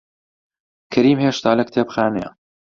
کەریم 0.91 1.17
هێشتا 1.25 1.51
لە 1.59 1.63
کتێبخانەیە. 1.67 2.29